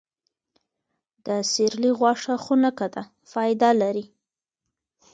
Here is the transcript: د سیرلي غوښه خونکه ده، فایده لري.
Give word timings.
د 1.25 1.27
سیرلي 1.51 1.91
غوښه 1.99 2.35
خونکه 2.43 2.85
ده، 2.93 3.03
فایده 3.31 3.69
لري. 3.81 4.05